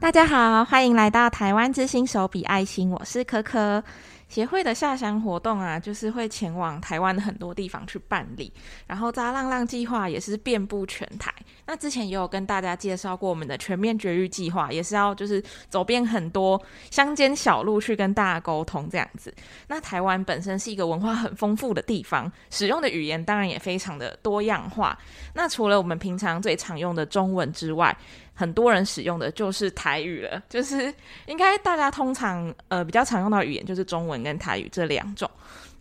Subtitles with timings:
[0.00, 3.84] 大家好，欢迎来到台湾之星手笔爱心，我是可可。
[4.28, 8.52] 协会的下乡活动啊，就是会前往台湾的很多地方去办理，
[8.86, 11.34] 然后扎浪浪计划也是遍布全台。
[11.66, 16.60] 那之前也有跟大家介绍过我们的全面绝育计划，也是要就是走遍很多
[16.92, 19.34] 乡间小路去跟大家沟通这样子。
[19.66, 24.96] 那台湾本身是一个文化很丰富的地方，使用的语言当然也非常的多样化。
[25.34, 27.94] 那除了我们平常最常用的中文之外，
[28.40, 30.92] 很多人使用的就是台语了，就是
[31.26, 35.30] 应该大家通常呃比较常用到的语言就是中文跟台语这两种。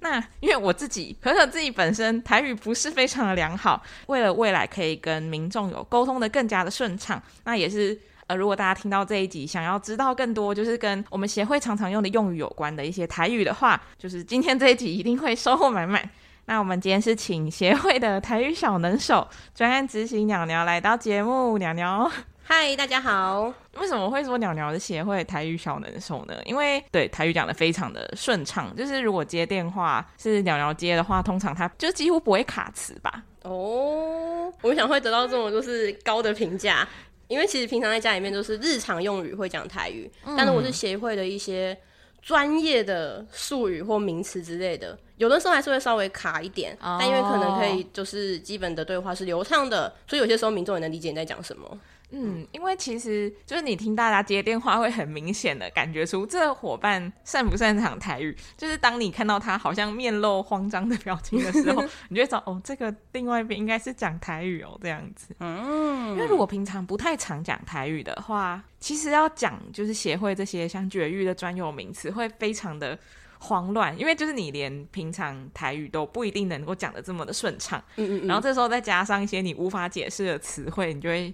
[0.01, 16.09] 那因为我自己，可可自己本身台语不是非常的良好，为了未来可以跟民众有沟通的更加的顺畅，那也是呃如果大家听到这一集想要知道更多，就是跟我们协会常常用的用语有关的一些台语的话，就是今天这一集一定会收获满满。
[16.45, 22.11] 那我们今天是请协会的台语小能手专案执行鸟鸟来到节目，鸟鸟。
[22.51, 23.53] 嗨，大家好。
[23.79, 26.33] 为什么会说鸟鸟的协会台语小能手呢？
[26.45, 33.23] 因为对台语讲的非常的顺畅，就是如果接电话是鸟鸟接的话，通常它就几乎不会卡词吧。
[33.43, 36.87] 哦，我想会得到这种就是高的评价，
[37.27, 41.77] 因为其实平常在家里面都是日常用语会讲台语，嗯、但如果是协会的一些
[42.19, 46.75] 专业的术语或名词之类的，有的时候还是会稍微卡一点。
[46.81, 51.79] 哦、但因为可能可以就是基本的对话是流畅的，所以有些时候民众也能理解你在讲什么。
[52.11, 58.35] 嗯，因为其实就是你听大家接电话，会很明显的感觉出这个伙伴擅不擅长台语。
[58.57, 65.35] 就是当你看到他好像面露慌张的表情的时候， 你就会找哦，这个另外一边应该是讲台语哦，这样子。
[65.39, 72.97] 嗯，因为如果平常不太常讲台语的话，其实要讲就是协会这些像绝育的专有名词，会非常的
[73.37, 73.95] 慌乱。
[73.99, 77.79] 因为就是你连平常台语都不一定能够讲的这么的顺畅。
[77.97, 78.27] 嗯嗯嗯。
[78.27, 81.31] 然后这时候再加上一些你无法解释的词汇，你就会。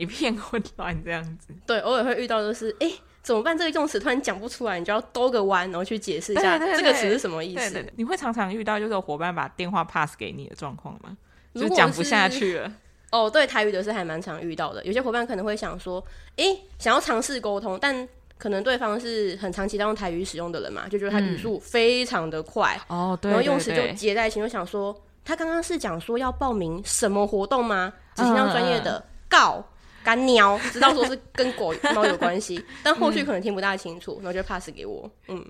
[0.00, 2.90] 一片混乱这样子，对，偶尔会遇到，就是哎，
[3.22, 3.56] 怎么办？
[3.56, 7.70] 这个用词突然讲不出来，你就要兜个弯，然后去解释一下这个词是什么意思。
[7.70, 11.14] 对对对，你会常常遇到就是有伙伴把电话 pass 给你的状况吗？
[11.54, 12.72] 就讲不下去了。
[13.10, 14.82] 哦，对，台语的是还蛮常遇到的。
[14.84, 16.02] 有些伙伴可能会想说，
[16.36, 16.44] 哎，
[16.78, 27.92] 想要尝试沟通，但可能对方是很长期在用台语使用的人嘛，就觉得他语速非常的快，哦，对，然后用词就结在一起，就想说，他刚刚是讲说要报名什么活动吗？
[28.14, 29.62] 只是让专业的告。
[30.02, 35.10] 干鸟， 知道说是跟狗猫有关系， 但后续可能听不大清楚，然后就 pass 给我。
[35.28, 35.44] 嗯，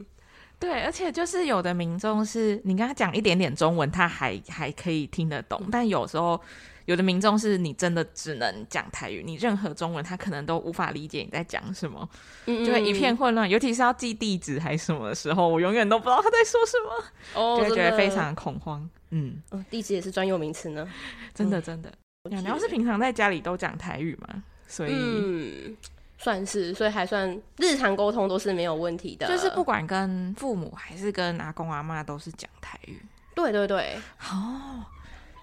[0.58, 6.40] 对，而且就是有的民众是你跟他讲一点点中文，他还还可以听得懂，但有时候
[6.86, 12.08] 有的民众是你真的只能讲台语，你任何中文他可能都无法理解你在讲什么，
[12.46, 13.48] 嗯嗯就会一片混乱。
[13.48, 18.88] 尤其是要记地址还是什么的时候，我永远都不知道他在说什么，哦、就会觉得非常恐慌。
[19.10, 20.88] 嗯，哦、地址也是专有名词呢，
[21.34, 21.88] 真的真的。
[21.88, 21.94] 嗯
[22.30, 24.42] 鸟鸟是平常在家里都讲台语吗？
[24.66, 25.76] 所以、嗯、
[26.16, 29.26] 算是，所以还算日常沟通都是没有问题的。
[29.26, 32.96] 就是不管跟父母还是跟阿公阿妈都是讲台语。
[33.34, 33.98] 对对对，
[34.30, 34.84] 哦，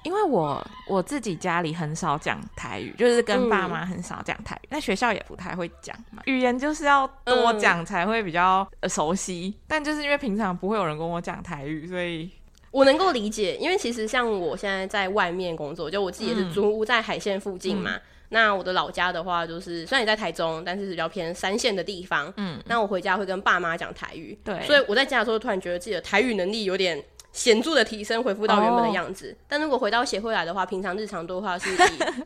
[0.03, 6.23] 因为我我自己家里很少讲台语，就是跟爸妈很少讲台语，那、嗯、学校也不太会讲嘛。
[6.25, 12.31] 语言就是要多讲才会比较熟悉，嗯、但就是因为平常不会有人跟我讲台语，所以。
[12.71, 17.91] 我能够理解，因为其实像我现在在外面工作，就我自己也是租屋在海线附近嘛。
[17.95, 22.31] 嗯、那我的老家的话，就是虽然也在台中，但是是比较偏三线的地方。
[22.37, 24.37] 嗯，那我回家会跟爸妈讲台语。
[24.43, 27.01] 对，所以我在家的时候，突然觉得自己的台语能力有点
[27.31, 29.31] 显著的提升，恢复到原本的样子。
[29.31, 31.77] 哦、但如果回到协会来的话，平常日常对话是以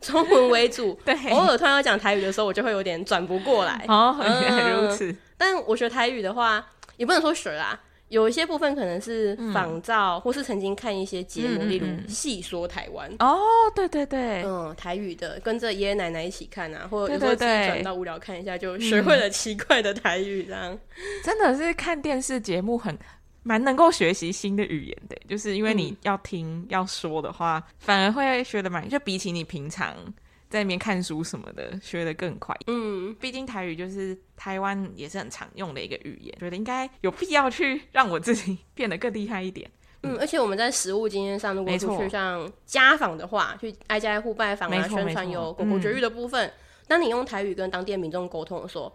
[0.01, 0.99] 中文为主。
[1.05, 3.85] 对，偶尔突然要讲台语的时候，我就会有点转不过来。
[3.87, 5.15] 哦，原来如此。
[5.37, 6.65] 但我学台语的话，
[6.97, 7.79] 也不能说学啦。
[8.11, 13.39] 有一些部分可能是仿照，嗯、或是曾经看一些节目，例如《戏说台湾》哦，
[13.73, 20.79] 对对对，嗯，台语的，跟着爷爷奶奶一起看啊，或者有时候自己转到无聊看一下，就学会了奇怪的台语，这样、嗯、
[21.23, 22.97] 真的是看电视节目很
[23.43, 29.95] 蛮能够学习新的语言的，就是因为你要听、嗯、要说的话，反而会学得蛮，就比起你平常。
[30.51, 32.55] 在那边看书什么的，学得更快。
[32.67, 39.71] 嗯，毕竟台语就是台湾也是很常用的一个语言，觉得应该有必要去让我自己变得更厉害一点。
[40.03, 46.53] 嗯，而且我们在实务经验上，如果出去像家访的话，去挨家挨户拜访啊，宣传有狗狗绝育的部分，嗯、
[46.87, 48.91] 当你用台语跟当地民众沟通的时候，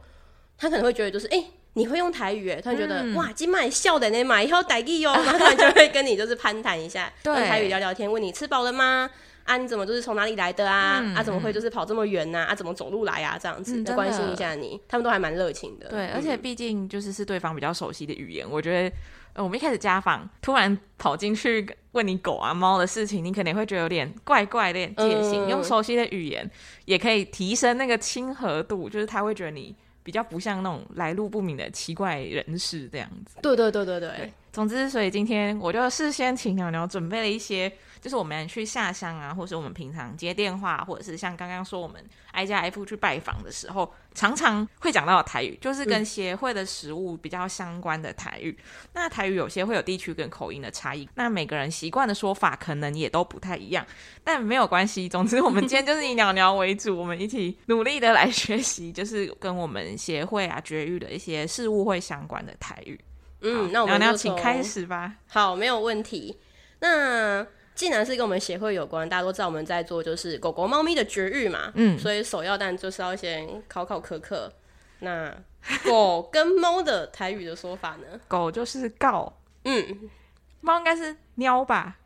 [0.59, 7.33] 他可能会觉得就是，哎、欸，你会用台语，哎，他会觉得、嗯、哇，今麦笑的那嘛，以后台语哟，然后他就会跟你就是攀谈一下， 对。
[7.33, 9.09] 用台语聊聊天，问你吃饱了吗？
[9.47, 11.01] 啊，你怎么就是从哪里来的啊？
[11.03, 12.53] 嗯、啊，怎么会就是跑这么远呢、啊？
[12.53, 13.39] 啊，怎么走路来啊？
[13.41, 15.89] 这样子，就、嗯、关心一下你，他们都还蛮热情的。
[15.89, 18.97] 对，而且毕竟就是是对方比较熟悉的语言，我觉得，
[19.35, 25.43] 呃，我们一开始家访，突然跑进去问你狗啊猫的事情，你肯定会觉得有点怪怪的、有点戒心。
[25.45, 26.51] 嗯、用熟悉的语言
[26.85, 33.37] 也可以提升那个亲和度，就是他会觉得你比较不像那种来路不明的奇怪人士这样子。
[33.41, 34.11] 对对对对对。
[34.11, 37.71] 对总之，所以今天我就事先请鸟鸟准备了一些。
[37.99, 42.01] 就是我们去下乡啊，或是我们平常接电话，或者是像刚刚说我们
[42.31, 48.57] 挨家挨户去拜访的时候，常常会讲到的台语，就是跟协会的食物比较相关的台语。
[48.61, 53.85] 嗯、那台语有些会有地区跟口音的差异，那每个人习惯的说法可能也都不太一样，
[54.23, 55.09] 但没有关系。
[55.09, 63.01] 总之，我们今天就是以鸟鸟为主，我们一起努力的来 学习，就是跟我们协会啊绝育的一些事物会相关的台语。
[63.41, 65.15] 嗯，那我们鸟鸟请开始吧。
[65.29, 66.39] 好，没有问题。
[66.81, 74.53] 那既然是跟我们协会有关，大家都知道我们在做就是狗狗、猫咪的绝育嘛，嗯，所以首要当然就是要先考考可可。
[75.01, 75.31] 那
[75.85, 78.19] 狗跟猫的台语的说法呢？
[78.29, 80.11] 狗就是告，嗯，
[80.61, 81.99] 猫应该是喵吧？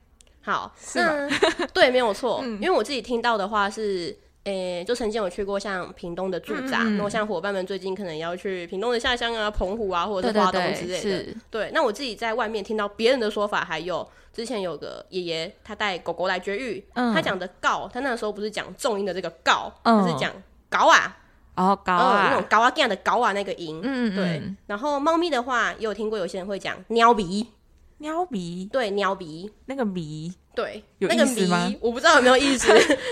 [0.43, 1.29] 好，是吗？
[1.73, 4.19] 对，没有错， 嗯，因为我自己听到的话是。
[4.45, 11.35] 诶、欸，就曾经有去过像屏东的驻扎，然后、嗯、像伙伴们最近可能要去屏东的下乡啊、澎湖啊，或者是花东之类的。
[11.51, 20.33] 对，那我自己在外面听到别人的说法，还有之前有个爷爷，他带狗狗来绝育，嗯、他讲的“告”，他那个时候不是讲重音的这个“告”，嗯、是讲
[20.71, 21.19] “搞啊”，
[21.57, 23.79] 哦，搞啊，那种“搞啊”这样的“搞啊”那个音。
[23.83, 24.43] 嗯，对。
[24.67, 27.47] 然后猫咪的话，也有听过有些人会讲“喵鼻”，
[28.01, 30.33] 喵鼻，对，喵鼻，那个鼻。
[30.55, 31.73] 对，有意思吗？
[31.81, 32.69] 我不知道有没有意思，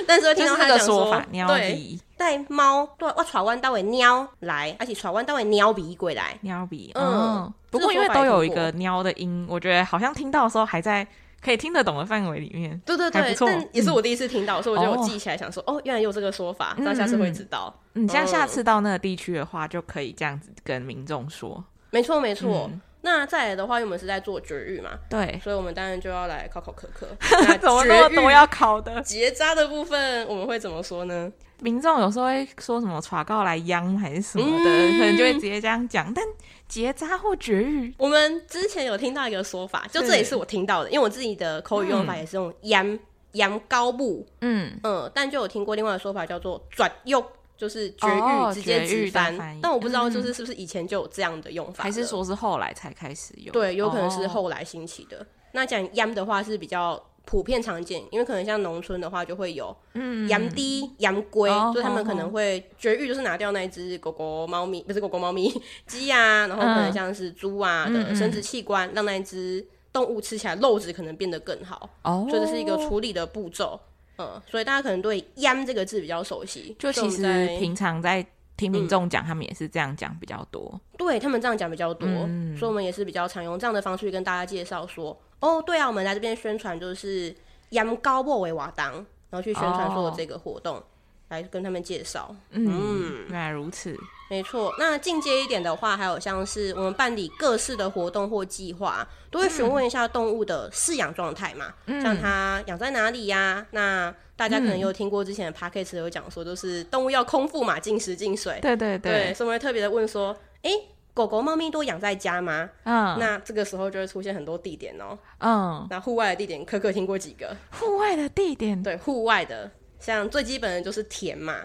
[0.09, 7.53] 但是会听到 他讲说，说法对，带猫，对，我带阮兜的猫来，而且带阮兜的猫鼻过来，喵鼻，嗯。
[7.71, 11.07] 不过因为都有一个“喵”的音，我觉得好像听到的时候还在
[11.41, 12.81] 可以听得懂的范围里面。
[12.85, 17.73] 对对对，但也是我第一次听到，所以我就记起来，想说，哦，原来有这个说法，那下次会知道。
[17.93, 21.63] 嗯，像下次到那个地区的话，就可以这样子跟民众说。
[21.91, 22.71] 没错，没错。
[23.09, 27.07] 那再来的话，因为我们是在做绝育嘛，对，所以我们当然就要来考考可可。
[27.59, 29.01] 怎么那么多要考的？
[29.03, 31.33] 结扎的部分我们会怎么说呢？
[31.61, 36.13] 民众有时候会说什么“耍告来央”还是什么的，嗯、可能就会直接这样讲。
[36.15, 36.25] 但
[36.69, 42.99] 结扎或绝育，我们之前有听到一个说法，就这也是我听到的，因为我自己的口语用法也是用“央
[43.33, 47.25] 央高部”，嗯嗯，但就有听过另外的说法叫做“转幼”。
[47.59, 53.53] 就是绝育直接直翻，但我不知道就是是不是以前就有这样的用法，还是说是后来才开始用？
[53.53, 55.27] 对，有可能是后来兴起的。
[55.51, 65.53] 那讲 yam 的话是比较普遍常见，因为可能像农村的话就会有 yam 滴 yam 龟，就他们可能会绝育，就是拿掉那一只狗狗、猫咪，不是狗狗、猫咪，
[65.87, 71.91] 鸡啊，然后可能像是猪啊的生殖器官，让那一只动物吃起来肉质可能变得更好。
[72.03, 73.81] 哦，所以这是一个处理的步骤。
[74.19, 76.77] 嗯，所以大家可能对“央”这个字比较熟悉。
[76.79, 77.23] 就其实
[77.59, 78.25] 平常在
[78.57, 80.69] 听民众讲，他们也是这样讲比较多。
[80.75, 87.35] 嗯、对他们这样讲比较多，嗯、所以我们也是比较常用这样的方式去跟大家介绍说：哦，对啊，我们来这边宣传就是
[87.71, 88.93] “央高莫为瓦当”，
[89.31, 90.85] 然后去宣传说这个活动，哦、
[91.29, 92.35] 来跟他们介绍。
[92.51, 93.97] 嗯，嗯，原来如此。
[94.29, 103.67] 没错，那进阶一点的话，还有像是我们办理各式的活动或计划，都会询问一下动物的饲养状态嘛，嗯、像它养在哪里呀、啊？
[103.71, 108.59] 那大家可能有听过之前的 podcast 有讲说，就是动物要空腹嘛，进食进水。
[108.61, 112.69] 对对对，对，所以我会特别的问说，哎、欸，狗狗、猫咪都养在家吗？
[112.85, 115.19] 嗯，那这个时候就会出现很多地点哦、喔。
[115.39, 117.57] 嗯，那户外的地点，可可听过几个？
[117.73, 121.61] 户外的地点，对，户外的，像最基本的就是田嘛，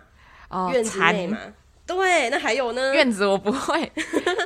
[0.50, 1.38] 哦、院子内嘛。
[1.85, 2.93] 对，那还有呢？
[2.93, 3.91] 院子我不会，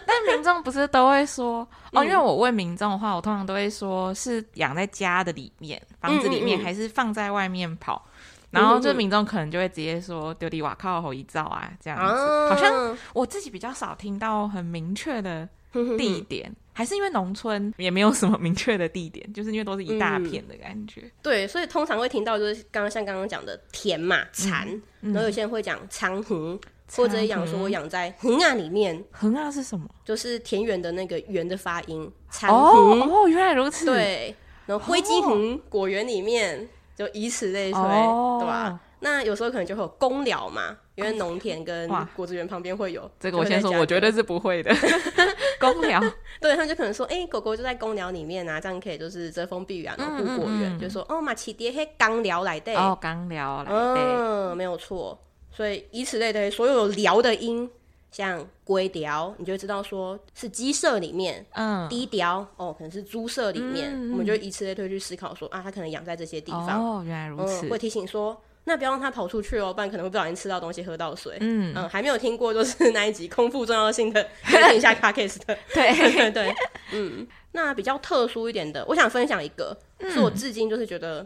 [0.05, 2.03] 但民众不是都会说 哦？
[2.03, 8.03] 因为我问民众的话，我通常都会说是养在家的里面，房子里面，还是放在外面跑？
[8.49, 12.13] 然后就民众可能就会直接说丢地瓦靠后一照啊，这样子。
[12.13, 15.47] 啊、好像我自己比较少听到很明确的
[15.97, 21.01] 地点，还是因为农村也没有什么明确的地点，就是因为都是一大片的感觉。
[21.01, 24.67] 嗯、对，所以通常会听到就是刚刚像刚刚讲的田嘛，蚕，
[25.01, 26.59] 然后有些人会讲仓湖。
[26.95, 29.85] 或者养说我养在横啊里面，横啊是什么？
[30.05, 32.11] 就是田园的那个园的发音。
[32.47, 33.85] 哦哦，原来如此。
[33.85, 38.79] 对，然后灰鸡横果园里面，就以此类推，对吧？
[38.99, 43.09] 那有时候可能就会有公寮嘛，因为农田跟果子园旁边会有。
[43.19, 44.73] 这个我先说，我绝对是不会的。
[45.59, 46.01] 公寮，
[46.41, 55.17] 对，他就可能说，哎，狗狗就在公寮里面啊，这样可以就是遮风避雨啊，然后护果园，就说哦，马奇爹嘿刚寮来的哦，刚寮来的，嗯，没有错。
[55.57, 57.67] 所以以此类推，所有有寮的音，
[58.11, 63.89] 像龟寮，你就知道说是鸡舍里面；嗯，低寮哦，可能是猪舍里面。
[63.91, 66.79] 嗯、我们就以此类推去思考说啊，它可能养在这些地方。
[66.79, 67.65] 哦，原来如此。
[67.65, 71.35] 嗯、会提醒说，那不要让它跑出去哦，不然可能会不小心吃到东西、喝到水。
[71.39, 75.57] 嗯嗯，还没有听过就是那一集空腹重要性的， 听一下 podcast 的。
[75.73, 76.55] 对对 对，
[76.93, 81.25] 嗯，那比较特殊一点的，我想分享一个，嗯、是我至今就是觉得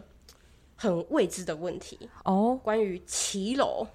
[0.74, 3.86] 很未知的问题哦，关于骑楼。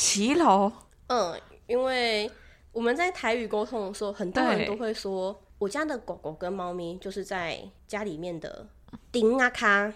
[0.00, 0.72] 骑楼，
[1.08, 2.28] 嗯，因为
[2.72, 8.66] 我们在台语沟通的时候，很多人都会说，我家的狗狗跟猫咪就是在家里面的
[9.12, 9.92] 顶啊卡，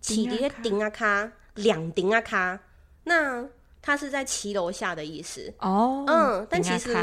[0.00, 2.60] 起叠顶啊卡，两顶啊卡。
[3.02, 3.44] 那
[3.82, 6.04] 它是在骑楼下的意思哦。
[6.06, 6.96] 嗯，但其实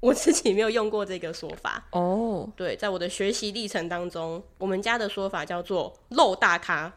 [0.00, 2.46] 我自己没有用过这个说法哦。
[2.54, 6.92] 对，在我的学习历程当中，我们家的说法叫做漏大咖，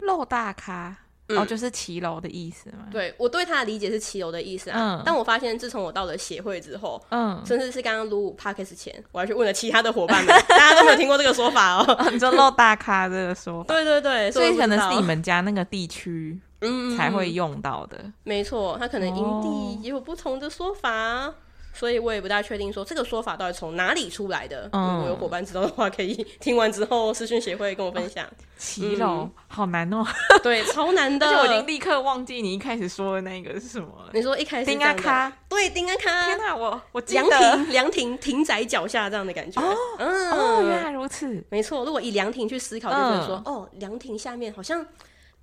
[0.00, 1.05] 漏大咖。
[1.28, 2.86] 哦，就是骑楼的意思嘛？
[2.90, 5.02] 对，我对他的理解是骑楼的意思啊。
[5.04, 12.10] 但我发现，自从我到了协会之后，嗯，甚至是刚刚录 podcast 前，我还去问了其他的伙伴们，大家都没有听过这个说法哦。
[12.12, 13.74] 你说“漏大咖”这个说法？
[13.74, 17.98] 对对对，所以可能是你们家那个地区嗯才会用到的。
[18.22, 21.34] 没错，他可能营地也有不同的说法。
[21.78, 24.68] 所以我也不大确定说这个说法到底从哪里出来的。
[24.72, 28.26] 嗯，如果有伙伴知道的话，可以 听完之后私讯协会跟我分享。
[28.56, 30.02] 骑楼、嗯、好难哦，
[30.42, 31.26] 对，超难的。
[31.28, 34.10] 而且我已经立刻忘记你一开始说的那个是什么了。
[34.14, 36.26] 你说一开始丁阿卡，对，丁阿卡。
[36.26, 39.60] 天哪，我我凉亭凉亭亭仔脚下这样的感觉。
[39.60, 41.44] 哦，嗯、哦，原来如此。
[41.50, 44.86] 没错，如果以凉亭去思考，就觉得说，嗯、哦，凉亭下面好像。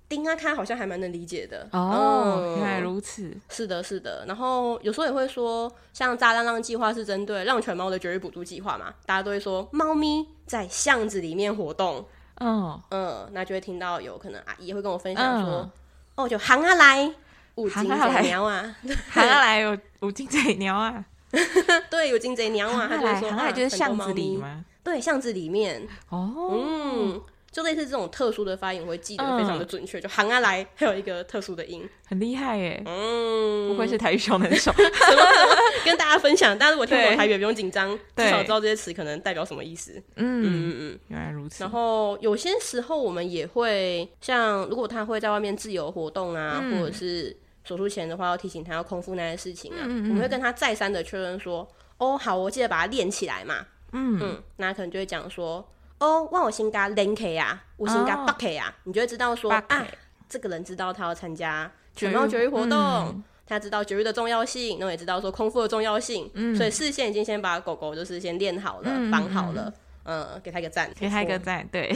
[0.08, 1.66] 丁啊，他好像还蛮能理解的。
[1.72, 4.24] 哦，嗯、原来如此，是的，是的。
[4.26, 12.06] 然后有时候也会说，像炸浪浪计划是针对浪犬猫的绝育补助计划嘛，大家都会说猫咪在巷子里面活动，
[12.40, 12.80] 嗯。
[12.90, 15.70] 嗯，那就会听到有可能阿姨会跟我分享说，嗯、
[16.16, 17.12] 哦，就行啊来，
[17.56, 18.76] 五金贼鸟啊，
[19.10, 21.04] 行啊来有五金贼鸟啊，
[21.90, 24.64] 对，有金贼鸟啊，他就会说，行啊来就是巷子里吗？
[24.84, 27.22] 对，巷子里面，哦，嗯。
[27.54, 30.00] 就类似这种特殊的发音，我会记得非常的准确。
[30.00, 32.82] 嗯、就行啊来，还有一个特殊的音，很厉害耶。
[32.84, 34.74] 嗯，不愧是台语小能手。
[35.86, 39.92] 跟大家分享，但是如果听不懂台语，不用紧张，至少知道这些词可能代表什么意思。
[40.16, 41.62] 嗯嗯嗯，原来如此。
[41.62, 51.68] 然后有些时候我们也会像，如果他会在外面自由活动啊，嗯、或者是手术前的话，要提醒他要空腹那些事情啊，我们会跟他再三的确认说
[51.98, 53.64] ：“哦，好，我记得把它练起来嘛。”
[53.96, 55.64] 嗯嗯，那可能就会讲说。
[55.98, 59.86] 哦，万我心加零 K 啊，我心加八 K 呀，你就会知道说啊，
[60.28, 69.72] 这个人知道他要参加犬猫绝育活动，他知道绝育的重要性，然后也知道说空腹的重要性，所以事先已经先把狗狗就是先练好了，绑好了，
[70.04, 71.94] 嗯，给他一个赞，给他一个赞，对。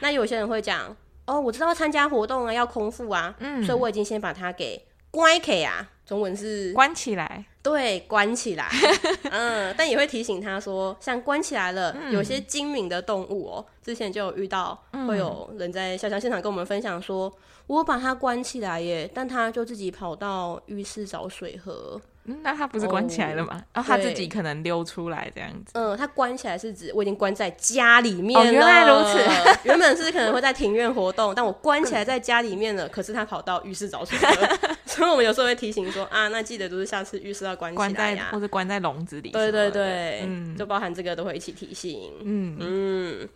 [0.00, 3.62] 那有些人会讲，哦，我知道要参加活动啊，要空腹啊，嗯。
[3.64, 7.44] 所以我已经先把它给关起啊，中文是关起来。
[7.62, 8.66] 对，关起来，
[9.30, 17.30] 嗯，但也会提醒他说，像关起来了，嗯、有些精明的动物哦、喔，之前就有遇到，会有人在下乡现场跟我们分享说，
[17.66, 22.00] 我把它关起来耶，但它就自己跑到浴室找水喝。
[22.24, 23.62] 嗯，那他不是关起来了吗？
[23.72, 25.72] 然后、他自己可能溜出来这样子。
[25.72, 28.48] 嗯，他关起来是指我已经关在家里面了。
[28.48, 32.88] 哦、原来如此，原本是可能会在庭院活动，但我关起来在家里面了。
[32.88, 39.30] 可是他跑到浴室找水喝， 所以我们有时候会提醒说啊，那记得就是下次浴室要关起来呀、啊，或者关在笼子里。
[39.30, 42.12] 对对对，嗯，就包含这个都会一起提醒。
[42.22, 43.28] 嗯嗯。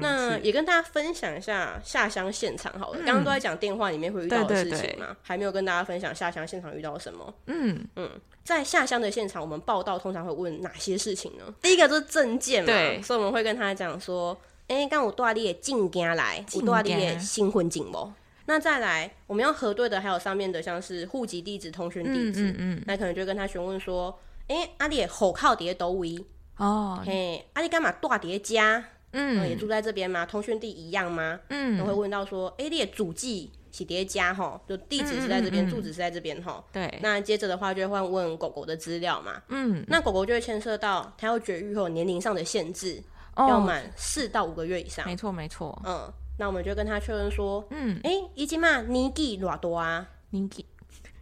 [0.00, 2.98] 那也跟大家分享一下下乡现场好了。
[2.98, 7.34] 刚刚、嗯、都在讲电话里面会遇到的事情嘛，还没有跟大家分享下乡现场遇到什么。
[7.46, 8.10] 嗯嗯，
[8.42, 11.44] 在下乡的现场，我们报道通常会问哪些事情呢？
[11.60, 14.36] 第一个就是证件嘛，所以我们会跟他讲说，
[14.68, 18.12] 哎、欸，刚我带你的证件来，我带你的新婚证不？
[18.46, 22.50] 那再来，我们要核对的还有上面的，像是户籍地址、通讯地址。
[22.50, 26.22] 嗯，嗯，嗯，那可能就跟他询问说，哎、欸，阿、啊、你的户口伫倒位？
[26.58, 28.84] 哦，嘿，阿、啊、你干嘛带伫家？
[29.14, 30.26] 嗯，也住在这边吗？
[30.26, 31.40] 通讯地一样吗？
[31.48, 36.62] 嗯，然后会问到说，哎、欸，你的祖籍是叠家哈，就地址是在这边，住址是在这边哈。
[36.72, 39.42] 对，那接着的话就会问狗狗的资料嘛。
[39.48, 43.02] 嗯，那狗狗就会牵涉到它要绝育后年龄上的限制，
[43.36, 45.06] 哦、要满四到五个月以上。
[45.06, 45.80] 没错，没错。
[45.86, 50.08] 嗯，那我们就跟他确认说，嗯，哎、欸，已经嘛年纪多多啊？
[50.30, 50.66] 年纪，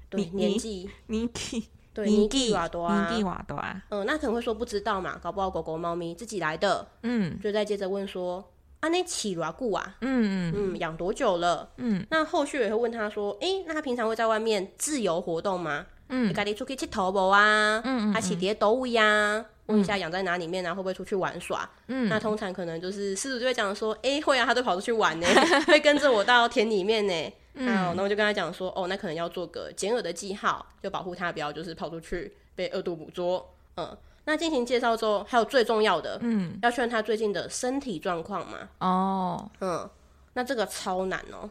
[0.09, 1.69] 对，年纪，年纪。
[1.95, 3.45] 对，年纪瓦多啊，年纪瓦。
[3.91, 6.87] 嗯，那可能会说不知道嘛，搞不好狗狗、猫咪自己来的。
[7.03, 8.43] 嗯，就再接着问说，
[8.81, 9.97] 啊，那起偌久啊？
[10.01, 11.69] 嗯嗯嗯，养多久了？
[11.77, 15.87] 嗯，那后续也会问他说，哎，那他平常会在外面自由活动吗？
[16.09, 17.81] 嗯，家里出去佚佗无啊？
[17.85, 19.45] 嗯嗯，还起叠倒位呀？
[19.67, 20.75] 问一下养在哪里面啊？
[20.75, 21.69] 会不会出去玩耍？
[21.89, 25.27] 嗯，那通常可能就是饲主就会讲说，哎，会啊，他都跑出去玩呢，
[25.69, 27.33] 会跟着我到田里面呢。
[27.55, 33.55] 嗯，那我就跟他讲说，哦，那可能要做个剪耳的记号，就保护他不要就是跑出去被恶毒捕捉。
[33.77, 38.69] 嗯，那进行介绍之后，还有最重要的，嗯，要确认他最近的身体状况嘛。
[38.79, 39.89] 哦，嗯，
[40.35, 41.49] 那这个超难哦，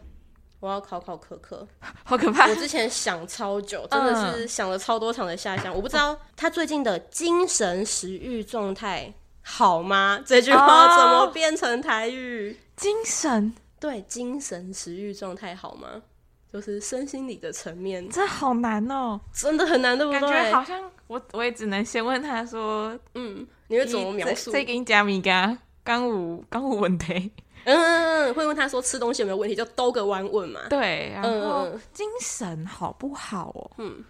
[0.59, 1.67] 我要考考可可，
[2.03, 2.47] 好可怕！
[2.47, 10.21] 我之前想超久，真的是想了超多场的下乡，我不知道他最近的精神食欲状态好吗？
[10.25, 12.59] 这句话怎么变成台语？
[12.75, 13.53] 精神。
[13.81, 16.01] 对，精神食欲状态好吗？
[16.53, 18.07] 就是身心理的层面。
[18.09, 20.21] 这好难哦，真的很难，对不对？
[20.21, 24.51] 感觉好像我我也只能先问他说，嗯，你会怎么描述？
[24.51, 27.31] 再给你加米嘎，刚无刚无问题。
[27.63, 30.61] 嗯嗯嗯，会问他说吃东西有没有问题，就兜个弯问嘛。
[30.69, 33.71] 对，然后精神好不好哦？
[33.77, 34.03] 嗯。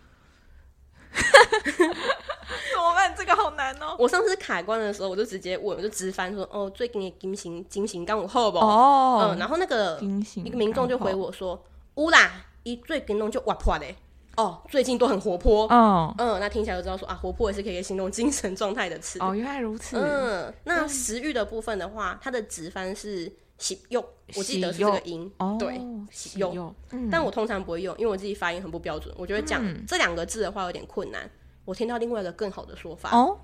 [2.74, 3.14] 怎么办？
[3.16, 3.96] 这个好难哦！
[3.98, 10.00] 我上次卡关的时候，我就直接问，我就直翻说：“哦，最近的金星金星刚有好不？”哦，嗯，然后那个
[10.36, 11.62] 一个民众就回我说
[11.96, 13.96] ：“乌啦，一最近弄就哇破嘞
[14.38, 19.20] 哦，最近都很活泼。”哦，嗯，那听起来就知道说啊，活泼也是可以形容精神状态的词。
[19.20, 19.98] 哦，原来如此。
[19.98, 23.32] 嗯，那食欲的部分的话，它的直翻是。
[23.62, 24.04] 喜用，
[24.36, 25.80] 我记得是这个音，对，
[26.10, 26.74] 喜用。
[27.12, 29.14] 但我通常不会用，因为我自己发音很不标准。
[29.16, 31.30] 我觉得讲这两个字的话有点困难。
[31.66, 33.38] 我听到另外一个更好的说法哦，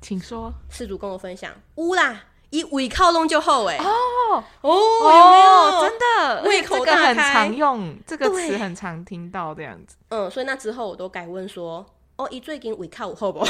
[0.00, 0.52] 请说。
[0.70, 3.76] 事主跟我分享，乌啦，以胃靠拢就好哎。
[3.76, 5.80] 哦哦，有没有？
[5.82, 9.96] 真的，胃口大开，很常用这个词，很常听到这样子。
[10.08, 11.84] 嗯，所以那之后我都改问说，
[12.16, 13.44] 哦，一最近胃靠好不？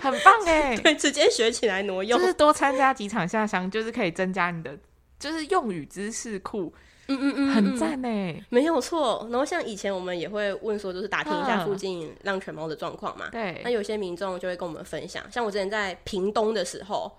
[0.00, 4.76] 很棒哎， 对，直接学起来挪用，就是多参加几场下乡，就是可以增加你的。
[5.18, 6.74] 就是用语知识库，
[7.08, 9.26] 嗯嗯嗯，很赞呢，没有错。
[9.30, 13.28] 然后像以前我们也会问说，就是打听一下附近浪犬猫的状况嘛。
[13.30, 17.10] 对，那有些民众就会跟我们分享，像我之前在屏东的时候，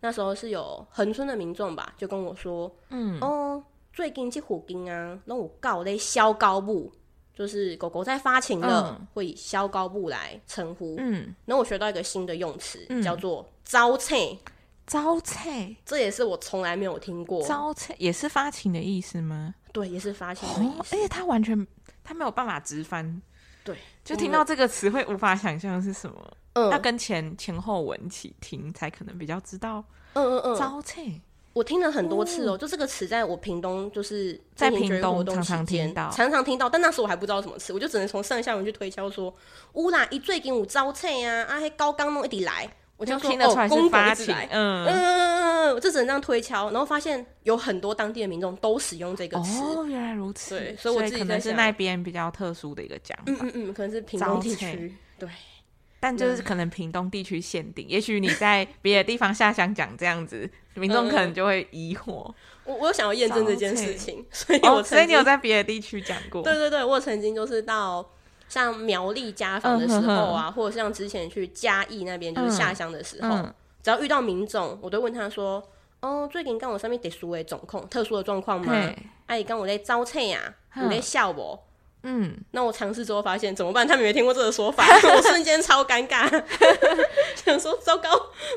[0.00, 6.92] 那时候是有恒春的民众吧，就跟我说，嗯哦，最近这附近啊，那我告咧消高布，
[7.34, 10.96] 就是狗狗在发情了，嗯、会以消高布来称呼。
[10.98, 14.16] 嗯，然后我学到一个新的用词，嗯、叫做招菜。
[14.90, 17.46] 招菜，这也是我从来没有听过。
[17.46, 19.54] 招菜也是发情的意思吗？
[19.72, 20.96] 对，也是发情的意思。
[20.96, 21.64] 而且他完全
[22.02, 23.22] 他没有办法直翻，
[23.62, 26.36] 对，就听到这个词会无法想象是什么。
[26.54, 29.84] 嗯，要跟前前后文起听才可能比较知道。
[30.14, 31.04] 嗯嗯嗯，招菜，
[31.52, 32.58] 我听了很多次哦。
[32.58, 36.68] 就这个词，在我屏东就是在屏东常常听到，常常听到。
[36.68, 39.32] 但那时候我还不知道什么词，我就只能从上下文去推敲说，
[39.74, 42.68] 乌啦，一最近有招菜啊，啊，还高刚弄一滴来。
[43.00, 49.62] 我就听得出来是发情，嗯嗯嗯嗯，我就只能这样推敲，然后发现有很多当地的民众都使用这个词。
[49.62, 50.58] 哦，原来如此。
[50.58, 53.24] 对，所以我自己可能是那边比较特殊的一个讲法。
[53.24, 54.94] 嗯嗯嗯，可能是屏东地区。
[55.18, 55.26] 对，
[55.98, 62.30] 但就是可能屏东地区限定，也许你在别的地方下乡讲这样子，民众可能就会疑惑。
[62.64, 66.42] 我我有想要验证这件事情，所以我所以你有在别的地区讲过？
[66.42, 68.06] 对对对，我曾经就是到。
[68.50, 73.46] 像苗栗家访的时候啊，或者像之前去嘉义那边就是下乡的时候，
[73.82, 75.62] 只要遇到民众，我都问他说
[76.02, 78.74] ：“哦，最近跟我上面特殊的状况，特殊的状况吗？
[79.26, 81.58] 阿姨跟我在招菜呀，你在笑不？”
[82.02, 83.86] 嗯，那我尝试之后发现怎么办？
[83.86, 84.84] 他们没听过这个说法，
[85.14, 86.26] 我瞬间超尴尬，
[87.36, 88.08] 想说糟糕，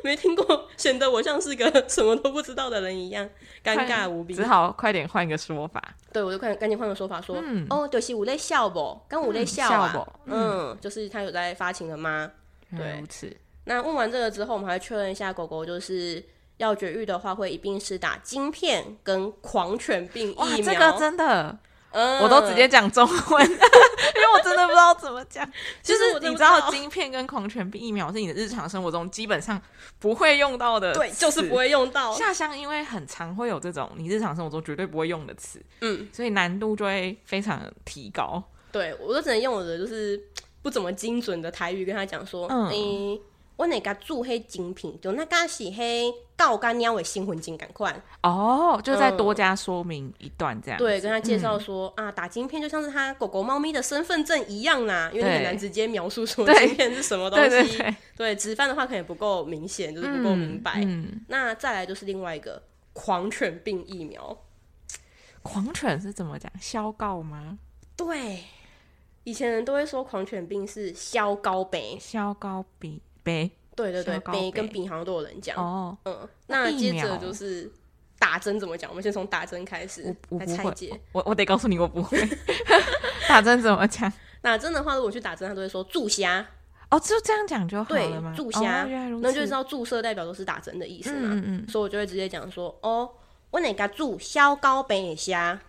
[0.04, 3.30] 没听过，显得我像是个什么都不知道的人一样，
[3.64, 5.82] 尴尬无比，只好快点换个说法。
[6.12, 12.32] 对，我就快赶紧换个说法说，嗯、哦，就是我在笑不，刚我在笑啊，嗯，嗯，就是他有在发情了吗？
[12.78, 13.36] 对，如此。
[13.66, 16.24] 那问完这个之后，我们还确认一下狗狗就是
[16.58, 21.58] 要绝育的话，会一并是打晶片跟狂犬病疫苗，这个真的。
[21.94, 25.48] 我都直接讲中文， 因为我真的不知道怎么讲。
[25.82, 29.62] 其实你知道，晶片跟狂犬病疫苗是你的日常生活中基本上
[30.00, 32.14] 不会用到的，对，就是不会用到。
[32.14, 38.44] 下乡因为很常会有这种你日常生活中绝对不会用的词，嗯，所以难度就会非常提高。
[38.72, 40.20] 对，我都只能用我的就是
[40.62, 42.70] 不怎么精准的台语跟他讲说，嗯。
[42.70, 43.22] 欸
[43.64, 50.80] 我那个注黑精品，就那个是黑高干鸟的新魂金赶快哦，就再多加说明一段这样、嗯。
[50.80, 57.50] 对，跟他介绍说、啊，打晶片就像是他狗狗、猫咪的身份证一样啦，因为你很难直接描述说晶片是什么东西。
[57.50, 60.82] 对，对，对，对，直翻的话可能不够明显，就是不够明白。
[60.84, 64.38] 嗯、那再来就是另外一个狂犬病疫苗，
[65.42, 66.52] 狂犬是怎么讲？
[66.60, 67.58] 消告吗？
[67.96, 68.44] 对，
[69.24, 72.66] 以前人都会说狂犬病是消高鼻，消高
[73.24, 73.52] 鼻。
[73.76, 75.58] 对对对，鼻跟鼻好像都有人讲。
[75.58, 77.72] 哦，嗯，那接着就是
[78.20, 78.88] 打针怎么讲？
[78.92, 80.92] 我们先从打针开始来拆解。
[81.12, 82.20] 我我得告诉你，我不会
[83.28, 84.14] 打针怎么讲？
[84.44, 86.46] 打针的话，如果去打针，他都会说注虾。
[86.92, 88.32] 哦，就这样讲就好了吗？
[88.38, 88.86] 注虾，
[89.22, 91.30] 那就知道注射代表都是打针的意思嘛。
[91.32, 93.10] 嗯嗯，所以我就会直接讲说，哦，
[93.50, 95.60] 我哪个注消高鼻虾？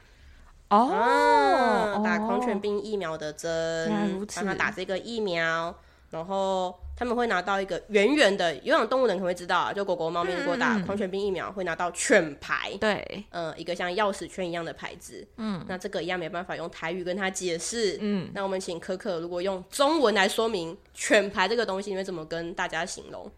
[0.69, 3.91] 哦，打狂犬病疫苗的针，
[4.37, 5.75] 让他打这个疫苗，
[6.11, 6.79] 然后。
[6.97, 23.31] 他们会拿到一个圆圆的，有养动物的人可能会知道啊，就狗狗、猫咪如果打狂犬病疫苗，会拿到犬牌，对，嗯，一个像钥匙圈一样的牌子，嗯，那这个一样没办法用台语跟他解释，嗯，那我们请可可如果用中文来说明犬牌这个东西，你会怎么跟大家形容？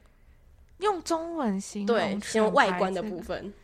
[0.81, 3.55] 用中文形容，对，形容外观的部分，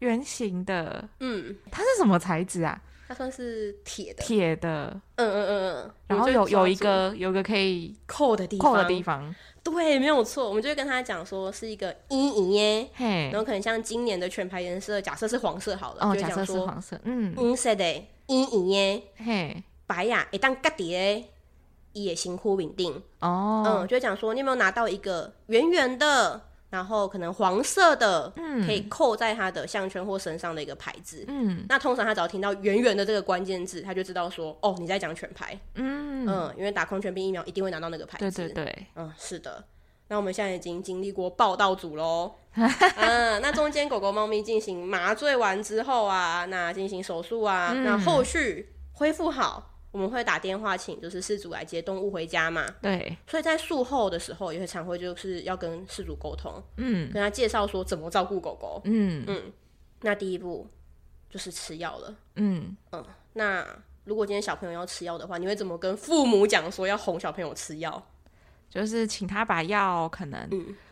[0.00, 2.82] 圆形的，嗯，它是什么材质啊？
[3.12, 21.26] 它算是铁的，铁的，嗯嗯嗯嗯，然后有有一个有一个可以扣的地方，扣的地方，对，没有错，我们就会跟他讲说是一个阴影耶，嘿，然后可能像今年的全牌颜色，假设是黄色好了，哦，就假设是黄色，嗯，阴色的阴影耶，嘿，白呀，一旦隔底
[21.92, 26.40] 也行乎稳定，哦，嗯，就会讲说你有没有拿到一个圆圆的。
[26.72, 36.26] 然后可能黄色的，嗯，可以扣在他的项圈或身上的一个牌子，嗯，那通常他只要听到圆圆的这个关键字，他就知道说，哦，你在讲犬牌，嗯。
[36.26, 39.62] 嗯，因为打狂犬病疫苗一定会拿到那个牌子，对对对，嗯，是的。
[40.08, 42.32] 那我们现在已经经历过报道组喽，
[42.96, 49.71] 嗯，那中间狗狗、猫咪进行麻醉完之后啊，那进行手术啊，嗯、那后续恢复好。
[49.92, 52.66] 我们会打电话请就是事主来接动物回家嘛？
[52.80, 59.52] 对，所以在术后的时候也会常会就是要跟事主沟通，嗯，跟他介绍说怎么照顾狗狗，嗯嗯。
[60.00, 60.66] 那第一步
[61.30, 63.04] 就是吃药了，嗯嗯。
[63.34, 63.64] 那
[64.04, 68.02] 如果今天小朋友要吃药的话，你会怎么跟父母讲说要哄小朋友吃药？
[68.68, 70.48] 就是请他把药可能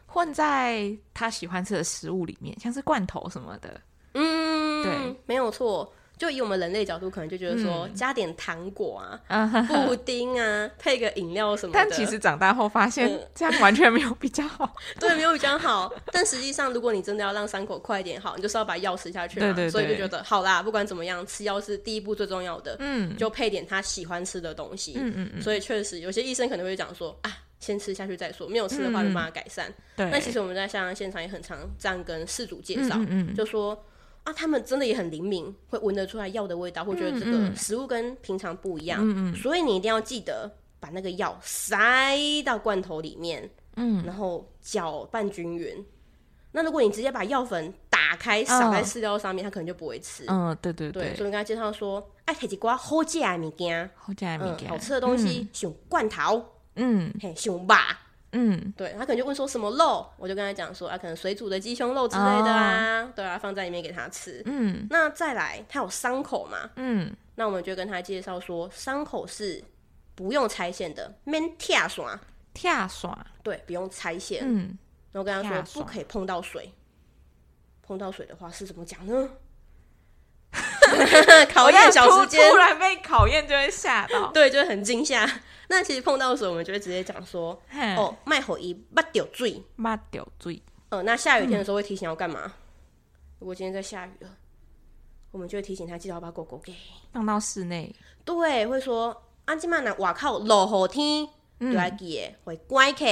[0.06, 3.80] 混在他喜欢吃的食物里面，像是罐头什么的，
[4.12, 5.90] 嗯，对，没有错。
[6.20, 11.78] 就以我们人类角度，可能就觉得说加点糖果啊、嗯、布丁啊， 配个饮料什么的。
[11.78, 14.66] 但其实长大后发现，这样完全没有比较好。
[14.66, 15.90] 嗯、 对，没有比较好。
[16.12, 19.46] 但实际上，如果你真的要让伤口快一点好，你就是要把药吃下去嘛。
[19.46, 19.70] 对对对。
[19.70, 22.76] 所以就觉得好啦，不管怎么样，吃药是第一步最重要的。
[22.80, 23.16] 嗯。
[23.16, 24.96] 就配点他喜欢吃的东西。
[24.98, 25.42] 嗯嗯嗯。
[25.42, 29.72] 所以确实，有些医生可能会讲说啊，先吃下去再说，没有吃的话没办法改善。
[29.96, 30.10] 对。
[30.10, 33.82] 那其实我们在像现场也很常这样跟事主介绍，嗯嗯嗯就说。
[34.24, 39.00] 啊，他们真的也很灵敏，会闻得出来药的味道，会觉得这个食物跟平常不一样。
[39.02, 39.34] 嗯嗯。
[39.34, 45.84] 所以你一定要记得把那个药塞到罐头里面，嗯，然后搅拌均匀。
[46.52, 50.24] 那如果你直接把药粉打开撒在饲料上面，它可能就不会吃。
[50.26, 51.14] 嗯，对对对。
[51.14, 56.44] 所以跟他介绍说，哎，摕一寡好食的物件，好食的物件，好吃的东西，像罐头，
[56.76, 57.66] 嗯，嘿，像肉。
[58.32, 64.40] 嗯，对，他可能就问说什么肉，我就跟他讲说啊，可能水煮的鸡胸肉之类的啊，哦、对啊，放在里面给他吃。
[64.46, 66.70] 嗯，那再来，他有伤口嘛？
[66.76, 69.62] 嗯，那我们就跟他介绍说，伤口是
[70.14, 72.20] 不用拆线的，免贴刷，
[72.54, 74.42] 贴刷，对，不用拆线。
[74.44, 74.78] 嗯，
[75.10, 76.72] 然后跟他说不可以碰到水，
[77.82, 79.28] 碰到水的话是怎么讲呢？
[81.52, 85.28] 考验小时间，突然被考验就会吓到， 对，就会很惊吓。
[85.68, 87.60] 那其实碰到的时候，我们就会直接讲说，
[87.96, 90.60] 哦，卖火一八掉水，八掉水。
[90.88, 92.40] 呃，那下雨天的时候会提醒要干嘛？
[92.44, 92.52] 嗯、
[93.38, 94.30] 如果今天在下雨了，
[95.30, 96.74] 我们就会提醒他记得要把狗狗给
[97.12, 97.94] 放到室内。
[98.24, 101.28] 对，会说啊，今晚呢，外口落雨天，
[101.60, 103.04] 就要记得会关起，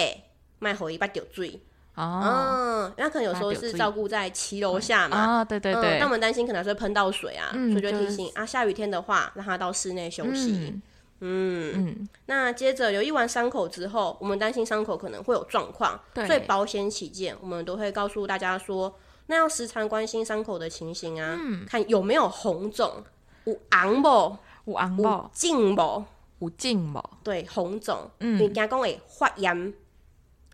[0.59, 1.61] 卖火一八掉水。
[1.99, 10.53] 哦，嗯，那可能有时候是照顾在骑楼下嘛，啊、哦，对对对，那、嗯、我们担心可能是会喷到水啊，嗯、所以就提醒、就是、啊，下雨天的话，让他到室内休息。
[10.71, 10.83] 嗯。
[11.21, 18.95] 嗯，嗯，那接着留意完伤口之后，我们担心伤口可能会有状况，所以保险起见，我们都会告诉大家说，
[19.27, 23.03] 那要时常关心伤口的情形啊，嗯、看有没有红肿、
[23.47, 26.05] 有昂不、有昂不、有肿不、
[26.39, 29.75] 有肿不，对，红肿，嗯，你讲讲会发炎。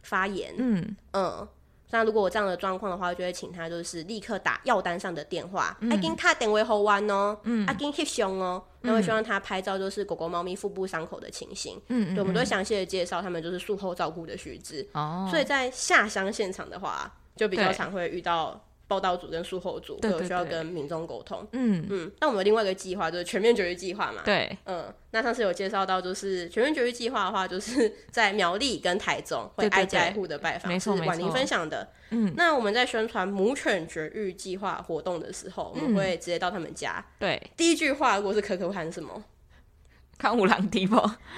[0.05, 0.97] 发炎，嗯。
[1.13, 1.49] 嗯，
[1.91, 18.61] 那如果我这样的状况的话，就会请他就是立刻打药单上的电话，阿金他点位喉弯哦，阿金很凶哦，那会希望他拍照，就是狗狗、猫咪腹部伤口的情形，嗯，对，我们都会详细的介绍他们就是术后照顾的须知，哦，所以在下乡现场的话，就比较常会遇到。
[18.95, 22.13] 报道组跟术后组都有需要跟民众沟通，嗯嗯。
[22.21, 24.85] 那我们有另外一个计划就是全面绝育计划嘛，对，嗯。
[25.11, 31.89] 那上次有介绍到，就是全面绝育计划的话，就是 在苗栗跟台中会挨家挨户的拜访，是婉玲分享的。
[32.11, 32.33] 嗯。
[32.37, 37.05] 那我们在宣传母犬绝育计划活动的时候，我们会直接到他们家。
[37.19, 37.43] 对。
[37.57, 39.25] 第一句话如果是可可会喊什么？
[40.17, 40.95] 看五郎弟不？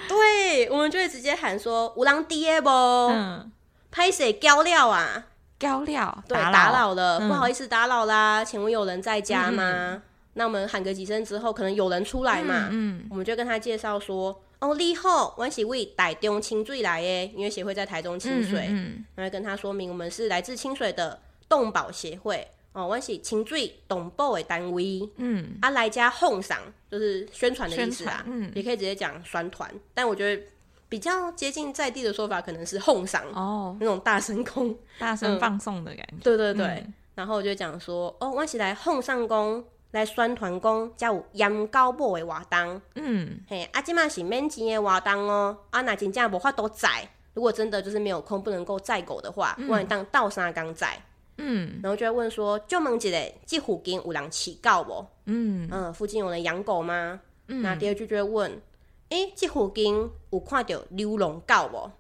[0.07, 2.69] 对，我们就会直接喊说五郎爹不？
[2.69, 3.51] 嗯。
[3.91, 5.29] 拍谁胶料啊？
[5.59, 9.63] 交料，对，打扰了，嗯、不好意思打扰啦，请问有人在家吗？
[9.93, 10.03] 嗯、
[10.35, 13.07] 那我们喊个几声之后，可能有人出来嘛，嗯，嗯。
[13.11, 26.59] 我们就跟他介绍说，哦，你好，我是为台中清水来耶，因为协会在台中清水，嗯，然后、嗯、跟他说明我们是来自清水的动保协会，哦，我是清水动保的单位，嗯，啊来家奉上
[26.91, 30.43] 就是宣传的意思啊，嗯，也可以直接讲宣传，但我觉得。
[30.89, 36.17] 比较接近在地的说法，可能是哄嗓哦，那种大声公、 大声放送的感觉。
[36.23, 42.81] 对对对，然后我就讲说，哦，我是来哄上公，来宣传公，才有养狗母的活动。
[42.95, 45.57] 嗯，嘿，啊，这嘛是免钱的活动哦。
[45.71, 51.03] 啊，那真正无法度载，如果真的就是没有空，不能够载狗的话，我当倒三缸载。
[51.39, 55.07] 嗯，然后就会问说，就问一下，这附近有人饲狗不？
[55.27, 57.21] 嗯嗯，附近有人养狗吗？
[57.49, 58.61] 嗯，那第二句就会问，
[59.09, 61.91] 哎、欸，这附近有看到流浪狗不？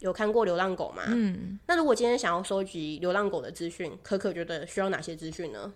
[0.00, 1.02] 有看过流浪狗吗？
[1.08, 5.72] 嗯，那如果今天想要收集流浪狗的资讯，可可觉得需要哪些资讯呢？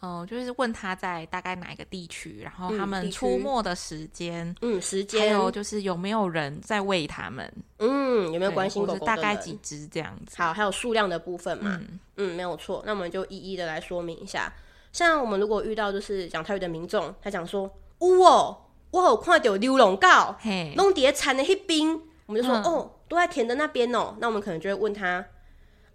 [0.00, 10.36] 哦，就是问他在大概哪一个地区，然后他们出没的时间，嗯，时间，还有就是有没有人在喂他们，嗯，有没有关心狗狗，大概几只这样子。
[10.36, 12.82] 好，还有数量的部分嘛，嗯，嗯，没有错。
[12.84, 14.52] 那我们就一一的来说明一下。
[14.92, 18.63] 像我们如果遇到就是讲泰语的民众，他讲说，呜哦，
[18.94, 20.06] 我有看到流浪狗，
[20.38, 24.14] 嘿，弄碟产的那边，我们就说，嗯、哦，都在田的那边哦。
[24.20, 25.26] 那我们可能就会问他，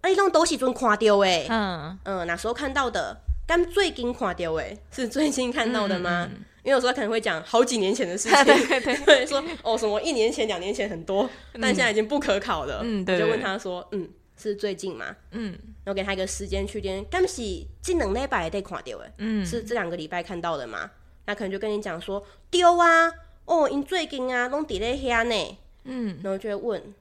[0.02, 1.98] 哎，弄东西准看到哎，嗯。
[2.04, 3.22] 嗯，哪时候看到的？
[3.46, 6.28] 刚最近看到诶， 是最近看到的吗？
[6.62, 11.22] 因为有时候可能会讲好几年前的事情， 对对 对，说哦什么一年前、两年前很多，
[11.54, 12.82] 嗯、但现在已经不可考了。
[12.84, 15.06] 嗯，对，对，就问他说，嗯，是最近吗？
[15.30, 15.52] 嗯，
[15.84, 17.42] 然后给他一个时间区间，刚是
[17.80, 20.90] 这两礼拜得看到诶，嗯，是这两个礼拜看到的吗？
[21.26, 23.12] 那可能就跟你讲说丢啊，
[23.44, 26.94] 哦，因最近啊，拢伫咧遐呢，嗯，然后就会问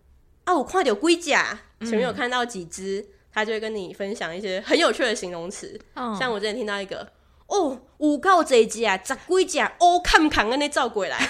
[0.43, 1.60] 啊，我看到龟甲？
[1.82, 3.05] 前面有看到几只？
[3.32, 6.17] 他就会跟你分享一些很有趣的形容词，oh.
[6.17, 7.08] 像我之前听到一个，
[7.45, 11.15] 哦，五告这一只啊，十几只哦，看不看跟那照过来，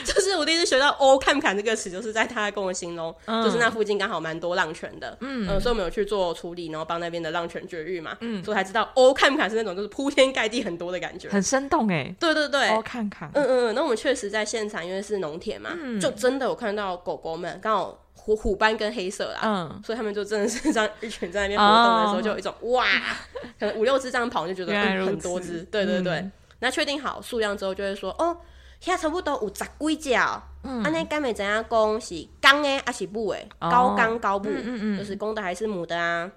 [0.04, 3.44] 就是我第一次学到哦，看不看这个词，就是在他跟我形容，oh.
[3.44, 17.98] 就是那附近刚好蛮多浪犬的，嗯、呃，所以我们有去做处理，然后帮那边的浪犬绝育嘛，嗯，所以才知道哦，看不看是那种就是铺天盖地很多的感觉，很生动哎，对对对，哦，看看，嗯嗯，那我们确实在现场，因为是农田嘛，嗯、就真的有看到狗狗们刚好。
[18.22, 22.84] 虎虎斑跟黑色啦，嗯，所以他们就真的是 这样一群在那边活动的时候，就有一种、哦、哇，
[23.58, 26.16] 可能五六只这样跑，就觉得很多只，对对对。
[26.16, 28.36] 嗯、那确定好数量之后，就会说哦，
[28.80, 30.14] 现在差不多有十几只，
[30.64, 33.38] 嗯，安尼敢会知影讲是公的还是母的？
[33.60, 36.30] 高公高母，嗯嗯，就是公的还是母的啊？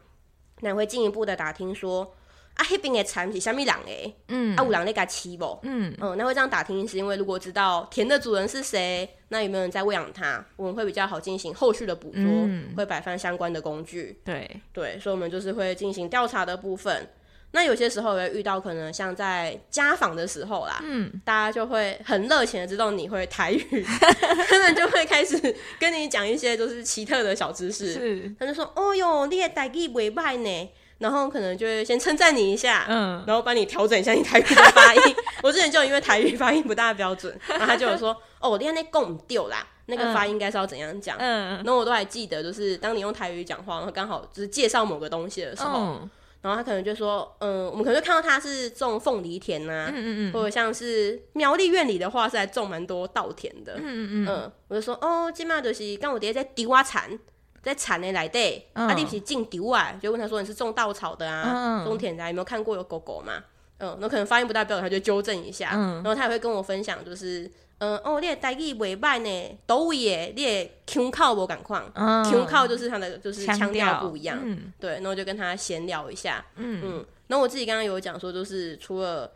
[0.60, 2.14] 那会进一步的打听说。
[2.56, 4.16] 啊，迄边的蚕是虾米人诶？
[4.28, 5.60] 嗯，啊，有人咧甲吃无？
[5.64, 14.22] 嗯嗯，那会这样打听，是因为如果知道田的主人是谁，那有没有人在喂养它，我们会比较好进行后续的捕捉，嗯、会摆放相关的工具。
[14.24, 17.10] 对对，所以我们就是会进行调查的部分。
[17.54, 23.86] 那有些时候也会遇到，可能像在家访的时候啦，嗯，大家就会很热情的知道你会台语，
[24.50, 25.38] 他们就会开始
[25.80, 27.94] 跟你讲一些就是奇特的小知识。
[27.94, 35.02] 是，他就说：“哦哟，你的台语袂歹呢。”然后可能就会先称赞你一下，嗯，然后帮你调整一下你台语的发音。
[35.44, 41.18] 我之前就因为台语发音不大标准，然后他就有说，哦，我练那讲唔对啦，那个发音应该是要怎样讲？
[41.20, 46.10] 嗯，然后我都还记得，就是当你用台语讲话，然后刚好就是介绍某个东西的时候，嗯、
[46.44, 57.18] 然后他可能就说，嗯，我们可能就看到他是种凤梨田呐、啊，嗯嗯嗯，或者像是苗栗院里的话是还种蛮多稻田的，嗯嗯嗯，我就说，哦，今嘛就是刚我爹在丢啊产。
[57.64, 59.98] 在产的来对，嗯、啊，你是种稻啊？
[60.02, 63.42] 就问他说你是种稻草的啊，种、嗯、田的、啊，有没有看过有狗狗嘛？
[63.78, 65.72] 嗯，那可能发音不大标准，他就纠正一下。
[65.74, 67.50] 嗯，然后他也会跟我分享，就是，
[67.84, 74.40] 嗯，哦，你的台语袂歹呢，倒位的，你的腔口无共款，腔口、嗯、就是他的就是腔调不一样。
[74.42, 76.46] 嗯，对，然后就跟他闲聊一下。
[76.56, 76.82] 嗯。
[76.82, 79.30] 嗯，然后我自己刚刚有讲说，就是除了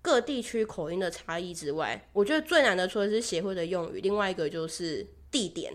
[0.00, 5.72] 各地区口音的差异之外，我觉得最难的除了是协会的用语，另外一个就是地点。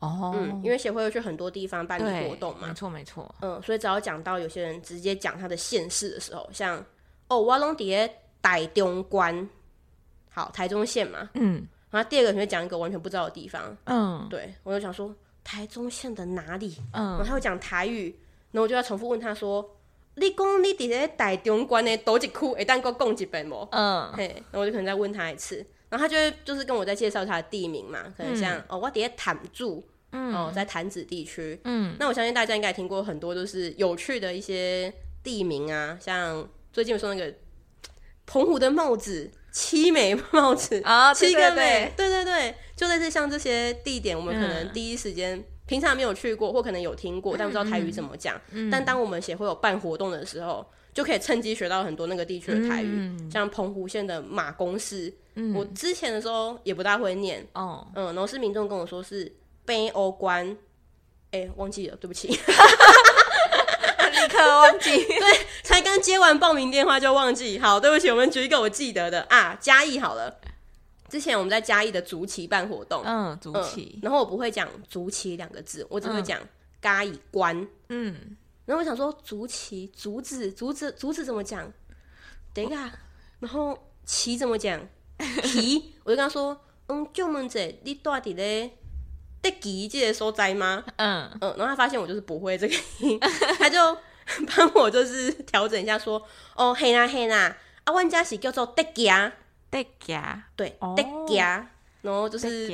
[0.00, 6.84] 哦，嗯，因为协会要去很多地方办理活动嘛，没错没错，嗯，所以只要讲到有些人直接讲他的县市的时候，像
[7.28, 8.10] 哦，我拢伫
[8.42, 9.48] 台中关，
[10.34, 18.14] 好，台中县嘛，嗯，然后第二个你会讲一个完全不知道的地方，嗯，对，我就想说台中县的哪里，嗯，然后他会讲台语，
[18.50, 19.76] 然后我就要重复问他说，
[20.16, 23.68] 你讲你伫咧台中关的多一区，会当够讲一遍无？
[23.70, 29.82] 嗯，嘿，然后我就可能再问他一次，然后他就会就是跟我在介绍他的地名嘛，可能像、嗯、哦，我伫咧潭住。
[30.16, 34.94] 嗯、哦，在潭子地区，嗯，那我相信大家应该听过很多就是有趣的一些
[35.24, 37.34] 地名啊，像最近我说那个
[38.24, 42.10] 澎湖的帽子，七枚帽子啊，七个美，对。
[42.10, 48.38] 对对，就类似像这些地点，我们可能第一时间、嗯、平常没有去过，或可能有听过，但不知道台语怎么讲。
[48.50, 59.32] 嗯、但当我们协会有办活动的时候，就可以趁机学到很多那个地区的台语，嗯、像澎湖县的马公市，嗯、我之前的时候也不大会念，哦，嗯，然后是民众跟我说是。
[59.66, 60.46] 北欧关，
[61.30, 62.34] 哎、欸，忘记了，对不起，立
[64.34, 65.04] 刻 忘记。
[65.04, 67.58] 对，才刚接完报名电话就忘记。
[67.58, 70.40] 好，对不起，我们举一个我记得的啊，嘉义好了。
[71.08, 76.40] 之前我们在嘉义的竹崎办活动，嗯，竹崎、嗯，然后我不会讲竹崎两个字，我只会讲
[76.82, 81.72] 嘉义关，嗯，然后我想说竹崎竹子竹子竹子怎么讲？
[82.52, 82.90] 等一下，
[83.38, 84.80] 然后崎怎么讲？
[85.44, 88.72] 崎，我就跟他说，嗯，就问者你到底咧？
[89.40, 90.82] 得记这个所在吗？
[90.96, 93.20] 嗯嗯，然后他发现我就是不会这个音，
[93.58, 93.94] 他就
[94.56, 99.32] 帮我就是调整一下说，说哦嘿啦嘿啦，啊，阮家是叫做德家，
[99.70, 101.02] 德家，对，哦、得
[101.34, 101.68] 家，
[102.02, 102.70] 然后就是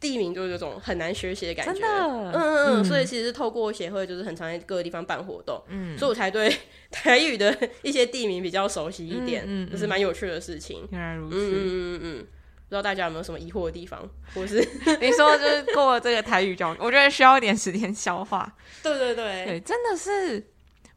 [0.00, 6.56] 地名就是这种很难学习的感觉，嗯嗯嗯，所以其实是透过协会就是很常在各个地方办活动，嗯，所以我才对
[6.90, 12.26] 台语的一些地名比较熟悉一点，嗯，就是蛮有趣的事情，原来如此，嗯嗯嗯嗯。
[12.68, 14.56] 不知道大家有没有什么疑惑的地方，或是
[15.00, 18.54] 你说就是过了这个台语教育，我觉得需要一点时间消化。
[18.82, 20.46] 对对对，对，真的是，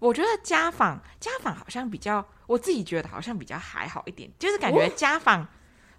[0.01, 5.47] 我觉得家访家访好像比较，我自己觉得好像比较还好一点，就是感觉家访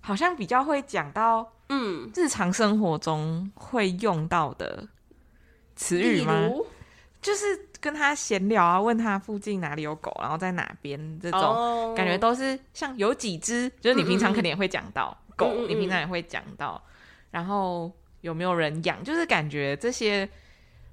[0.00, 4.86] 好像比较会讲到嗯日常生活中会用到的
[5.76, 6.50] 词语吗？
[7.20, 15.08] 就是跟他闲聊啊，问他附近哪里有狗，然后在哪边这种、哦、感觉都是像有几只，就是你平常肯定也会讲到。
[15.10, 16.80] 嗯嗯狗，你平常也会讲到，
[17.30, 19.02] 然后有没有人养？
[19.02, 20.28] 就是感觉这些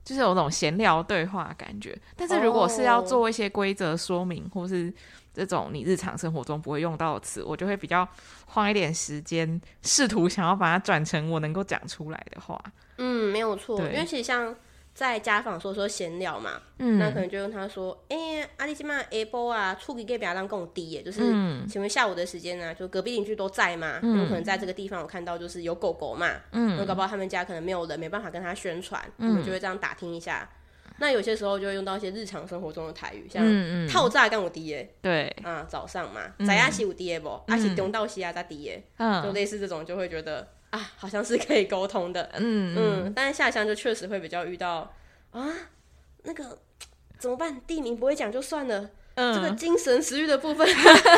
[0.10, 1.96] 就是有种闲聊对话感觉。
[2.16, 4.92] 但是如果是要做一些规则说明，哦、或是
[5.32, 8.08] 这种你日常生活中不会用到的词，我就会比较
[8.48, 12.60] 花一点时间，试图想要把它转成我能够讲出来的话。
[12.98, 14.56] 嗯，没有错，因为其实像。
[15.00, 21.22] 在家访说说闲聊嘛，嗯，那可能就用他说，哎、欸，阿里吉嘛，下晡啊，厝里隔壁人跟我滴耶，就是，
[21.70, 30.50] 请问下午的时间呢、啊，就隔壁邻居都在嘛，嗯，有可能在这个地方我看到就是有狗狗嘛，嗯，那搞不好他们家可能没有人，没办法跟他宣传，嗯，我们就会这样打听一下。
[30.98, 33.42] 那有些时候就会用到一些日常生活中的台语，像
[33.88, 40.46] 套炸跟我滴耶，对，啊，早上嘛，早上是有滴耶不，还是中到西啊在滴耶，嗯，就类似这种就会觉得。
[40.72, 44.94] 啊，好像是可以沟通的，嗯嗯，但是下乡就确实会比较遇到
[45.32, 45.48] 啊，
[46.24, 46.60] 那个
[47.18, 47.60] 怎么办？
[47.66, 50.68] 地名不会讲就算了，嗯，这个精神食欲的部分，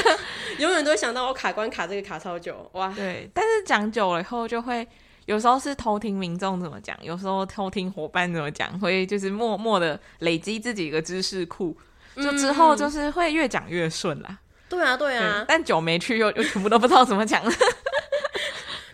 [0.59, 4.87] 永远都会想到我卡关卡这个卡超久，哇，对，但是讲久了以后就会，
[5.25, 11.75] 有时候是偷听民众怎么讲，有时候偷听伙伴怎么讲，会就是默默的累积自己一个知识库，
[12.15, 14.39] 就之后就是会越讲越顺啦。
[14.69, 17.51] 对啊，对啊，但久没去又又全部都不知道怎么讲了。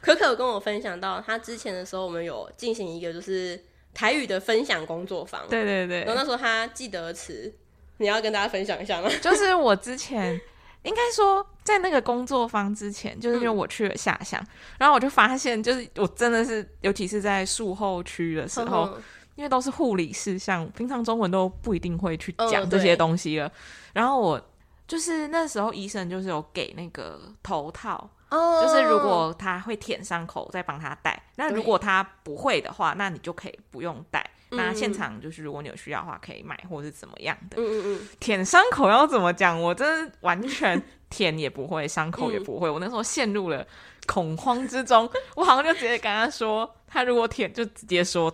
[0.07, 3.61] 可可跟我分享到，他之前的时候，我们有进行一个就是
[3.93, 5.41] 台语的分享工作坊。
[5.49, 6.05] 对对对。
[6.05, 7.53] 然后那时候他记得词，
[7.97, 9.09] 你要跟大家分享一下吗？
[9.21, 10.39] 就是我之前
[10.83, 14.47] 应该说在那个工作坊之前，就是因为我去了下乡，嗯、
[14.79, 19.01] 然后我就发现，就是我真的是，尤其是在术后区的时候，呵呵
[19.35, 23.47] 因为都是护理事项，平常中文都不一定会去讲这些东西了。
[23.47, 23.51] 嗯、
[23.95, 24.41] 然后我
[24.87, 28.09] 就是那时候医生就是有给那个头套。
[28.29, 31.17] Oh, 就是如果他会舔伤口，再帮他戴。
[31.35, 34.29] 那如果他不会的话，那你就可以不用戴。
[34.49, 37.55] 嗯、那现场就是如果你有需要的话，可以买或是怎么样的。
[37.57, 38.07] 嗯嗯嗯。
[38.19, 39.61] 舔伤口要怎么讲？
[39.61, 42.67] 我真的完全舔也不会，伤口也不会。
[42.71, 43.65] 我那时候陷入了
[44.05, 48.29] 恐慌之中，我好像就直接跟他说，他如果舔就直接说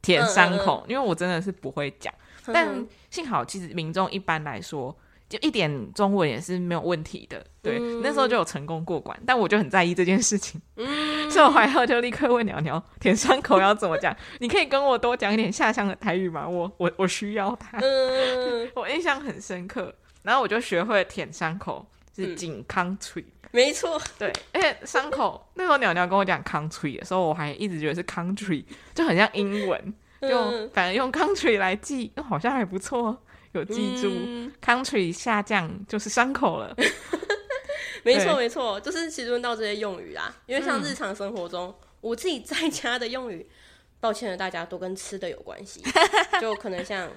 [0.00, 2.12] 舔伤口，嗯嗯嗯，因为我真的是不会讲。
[2.46, 4.96] 但幸好，其实民众一般来说。
[5.28, 10.86] 就一点中文也是没有问题的，对，嗯、那时候就有成功过关，但我就很在意这件事情，嗯、
[11.30, 14.14] 所以我怀后就立刻问鸟鸟舔伤口要怎么讲？
[14.38, 16.46] 你可以跟我多讲一点下乡的台语吗？
[16.48, 21.84] 我我我需要它，嗯、 我印象很深刻，然后我就学会了舔伤口
[22.14, 28.62] 是紧康脆，没错，对，而且伤口那时候鸟鸟跟我讲 country 的时候，我还一直觉得是 country，
[28.94, 33.18] 就很像英文，就反正用 country 来记，好像还不错。
[33.54, 36.74] 有记住、嗯、，country 下降就是伤口了。
[38.04, 43.48] 没错没错，就是其实问到这些用语啊，因为像日常生活中、嗯、我自己在家的用语，
[44.00, 45.82] 抱歉了大家都跟吃的有关系，
[46.40, 47.10] 就可能像。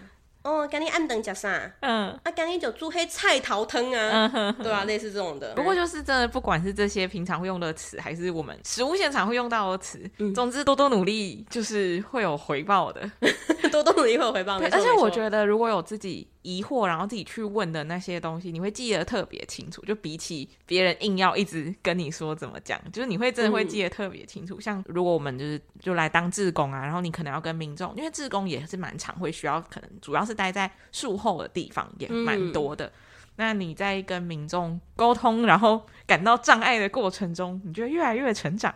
[0.44, 1.72] 哦，今天暗等加啥？
[1.82, 5.54] 嗯，啊，今天就煮黑菜头汤啊，对啊，类似这种的。
[5.56, 13.10] 不过就是真的，不管是这些平常会用的词，还是我们食物现场会用到的词，嗯、总之多多努力就是会有回报的。
[13.72, 16.28] 多多努力会有回报，而且我觉得如果有自己。
[16.44, 19.84] 疑惑，然后自己去问的那些东西，你会记得特别清楚。
[19.84, 24.56] 就比起别人硬要一直跟你说怎么讲，就是你会真的会记得特别清楚。
[24.56, 32.86] 嗯、像如果我们就是就来当志工啊，然后你可能要跟民众，因为志工也是蛮常会需要，可能主要是待在术后的地方也蛮多的。
[32.86, 32.92] 嗯、
[33.36, 38.74] 那你在跟民众沟通，然后感到障碍的过程中，你就会越来越成长。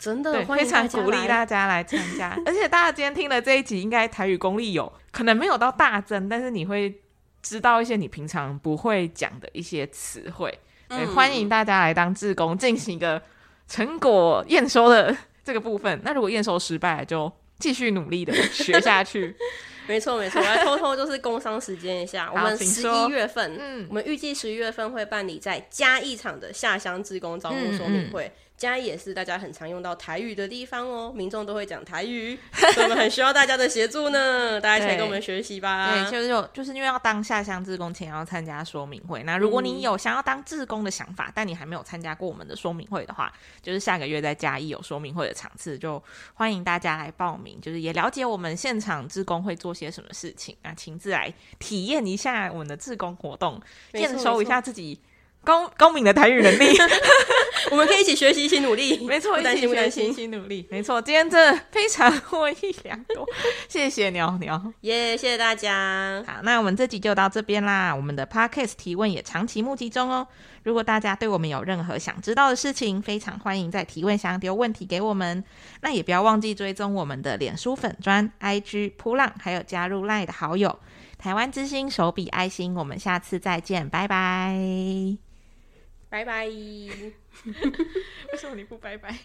[0.00, 2.36] 真的，非常鼓励大家来参加。
[2.44, 7.00] 而且大家今天听了这一集，应该台语功力有可能没有到大增，但是你会。
[7.44, 13.20] 知道一些你平常不会讲的一些词汇，嗯，欢迎大家来当志工，进行一个
[13.68, 15.14] 成果验收的
[15.44, 16.00] 这个部分。
[16.02, 19.36] 那如果验收失败，就继续努力的学下去。
[19.86, 28.24] 没 错没错，我来偷偷就是工商时间一下，我们十一月份，嗯，我们预计十一月份会办理在嘉义场的下乡志工招募说明会。
[28.24, 35.92] 嗯嗯嘉义也是大家很常用到台语的地方哦，民众都会讲台语，所以我们很需要大家的协助呢，大家一起跟我们学习吧。
[35.92, 46.00] 对，就是有，就是因为要当下乡志工前要参加说明会，那如果你有想要当志工的想法，嗯、但你还没有参加过我们的说明会的话，就是下个月在嘉义有说明会的场次，就
[46.34, 53.60] 欢迎大家来报名，就是也了解我们现场志工会做些什么事情那，亲自来体验一下我们的志工活动，
[53.94, 55.00] 验收一下自己。
[55.44, 56.76] 公公民的台语能力，
[57.70, 58.98] 我们可以一起学习，一起努力。
[59.06, 60.66] 没错，一起学习，一起努力。
[60.70, 63.26] 没错，今天真的非常获益良多，
[63.68, 66.22] 谢谢鸟鸟，耶，谢谢大家。
[66.26, 67.94] 好，那我们这集就到这边啦。
[67.94, 70.26] 我们的 Podcast 提问也长期募集中哦。
[70.62, 75.44] 如果大家对我们有任何想知道的事情，非常欢迎在提问箱丢问题给我们。
[75.82, 80.78] 那也不要忘记追踪我们的脸书粉砖、IG 扑浪，还有加入 LINE 的好友。
[81.18, 85.33] 台湾之星手笔爱心，我们下次再见，拜拜。
[86.14, 86.46] 拜拜。
[86.46, 89.18] 为什么你不拜拜？